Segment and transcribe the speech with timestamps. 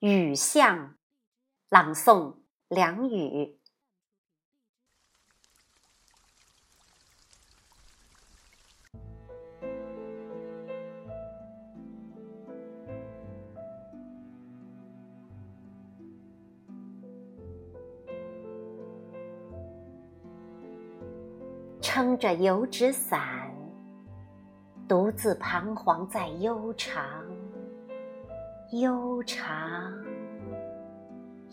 [0.00, 0.94] 雨巷，
[1.68, 2.36] 朗诵
[2.68, 3.58] 梁雨。
[21.82, 23.54] 撑着油纸伞，
[24.88, 27.04] 独自彷徨在悠长、
[28.72, 29.89] 悠长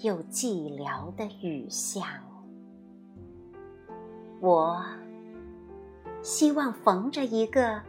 [0.01, 2.05] 又寂寥的雨巷。
[4.39, 4.83] 我
[6.21, 7.81] 希望逢着一个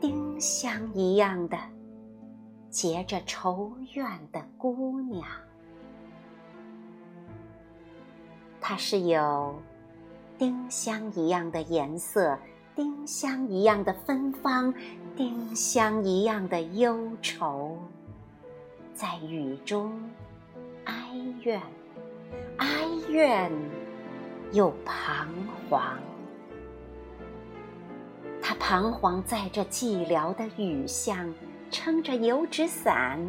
[0.00, 1.58] 丁香一样的
[2.68, 5.26] 结着愁怨的姑娘，
[8.60, 9.54] 她是有。
[10.38, 12.38] 丁香一样的颜色，
[12.74, 14.74] 丁香一样的芬芳，
[15.16, 17.78] 丁香一样的忧愁，
[18.92, 19.98] 在雨中
[21.46, 21.62] 怨，
[22.56, 22.66] 哀
[23.08, 23.52] 怨
[24.50, 25.28] 又彷
[25.70, 25.96] 徨。
[28.42, 31.32] 他彷徨在这寂寥的雨巷，
[31.70, 33.20] 撑着油纸伞，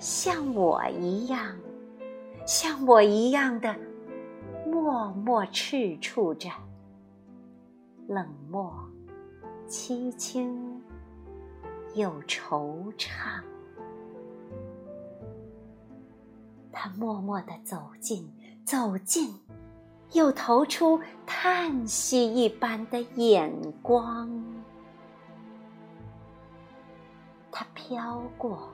[0.00, 1.56] 像我一样，
[2.44, 3.72] 像我一样的。
[4.66, 6.50] 默默赤触着，
[8.08, 8.74] 冷漠、
[9.68, 10.82] 凄清
[11.94, 13.40] 又惆怅。
[16.78, 18.30] 他默默地走近，
[18.62, 19.34] 走近，
[20.12, 24.30] 又投出叹息一般的眼光。
[27.50, 28.68] 他飘过，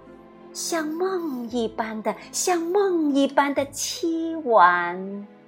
[0.52, 4.98] 像梦一般的，像梦一般的凄婉。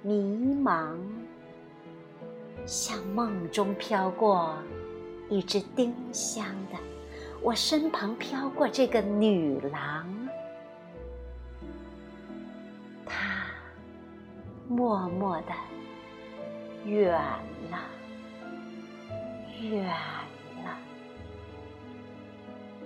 [0.01, 0.13] 迷
[0.63, 0.95] 茫，
[2.65, 4.53] 像梦中飘过
[5.29, 6.77] 一只丁香的，
[7.41, 10.07] 我身旁飘过这个女郎，
[13.05, 13.45] 他
[14.67, 15.53] 默默的
[16.85, 17.11] 远
[17.71, 17.79] 了，
[19.61, 20.77] 远了。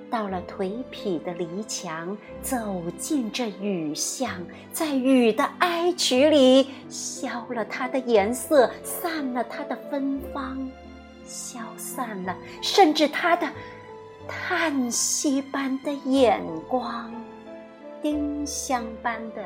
[0.09, 4.31] 到了颓圮的篱墙，走进这雨巷，
[4.71, 10.69] 在雨的哀曲里，消了它的颜色，散了它的芬芳，
[11.25, 13.47] 消散了，甚至它的
[14.27, 17.13] 叹息般的眼光，
[18.01, 19.45] 丁香般的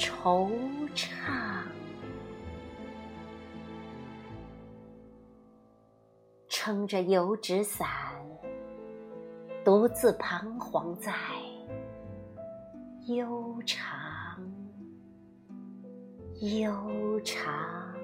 [0.00, 0.50] 惆
[0.94, 1.10] 怅，
[6.48, 7.86] 撑着油纸伞。
[9.62, 11.12] 独自彷徨在
[13.08, 13.78] 悠长、
[16.40, 17.94] 悠长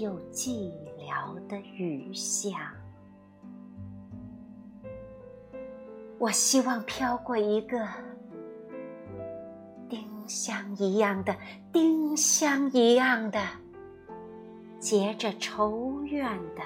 [0.00, 2.52] 又寂寥的雨巷。
[6.18, 7.86] 我希望飘过一个
[9.88, 11.36] 丁香一样的，
[11.72, 13.40] 丁香一样的，
[14.78, 16.62] 结着愁怨的。